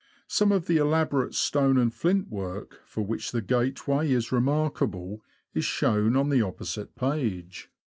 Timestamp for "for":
2.87-3.03